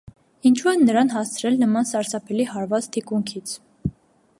[0.49, 3.57] Ինչո՞ւ են նրան հասցրել նման սարսափելի հարված թիկունքից։